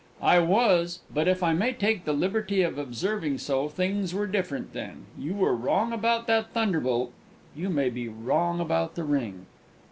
"I 0.23 0.39
was; 0.39 1.01
but, 1.13 1.27
if 1.27 1.43
I 1.43 1.53
may 1.53 1.73
take 1.73 2.05
the 2.05 2.11
liberty 2.13 2.63
of 2.63 2.79
observing 2.79 3.37
so, 3.37 3.69
things 3.69 4.15
were 4.15 4.25
different 4.25 4.73
then. 4.73 5.05
You 5.15 5.35
were 5.35 5.55
wrong 5.55 5.93
about 5.93 6.25
that 6.25 6.53
thunderbolt 6.53 7.13
you 7.55 7.69
may 7.69 7.91
be 7.91 8.07
wrong 8.09 8.59
about 8.59 8.95
the 8.95 9.03
ring!" 9.03 9.45